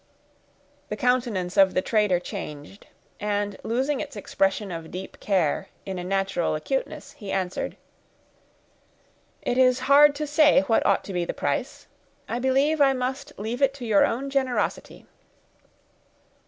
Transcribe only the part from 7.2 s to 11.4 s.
answered,— "It is hard to say what ought to be the